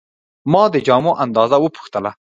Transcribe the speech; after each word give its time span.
ما 0.51 0.63
د 0.73 0.75
جامو 0.87 1.11
اندازه 1.23 1.55
وپوښتله. 1.59 2.11